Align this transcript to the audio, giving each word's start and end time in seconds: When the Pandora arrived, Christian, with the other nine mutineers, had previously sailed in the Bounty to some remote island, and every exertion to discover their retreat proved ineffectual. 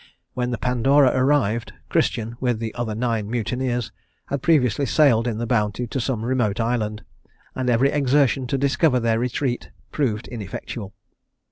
When 0.33 0.49
the 0.49 0.57
Pandora 0.57 1.11
arrived, 1.15 1.73
Christian, 1.87 2.35
with 2.39 2.57
the 2.57 2.73
other 2.73 2.95
nine 2.95 3.29
mutineers, 3.29 3.91
had 4.29 4.41
previously 4.41 4.87
sailed 4.87 5.27
in 5.27 5.37
the 5.37 5.45
Bounty 5.45 5.85
to 5.85 6.01
some 6.01 6.25
remote 6.25 6.59
island, 6.59 7.03
and 7.53 7.69
every 7.69 7.91
exertion 7.91 8.47
to 8.47 8.57
discover 8.57 8.99
their 8.99 9.19
retreat 9.19 9.69
proved 9.91 10.27
ineffectual. 10.27 10.95